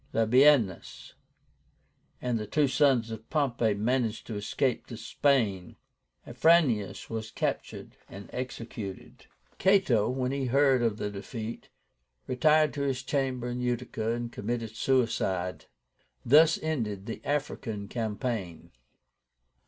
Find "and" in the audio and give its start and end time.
2.23-2.39, 8.09-8.27, 14.09-14.31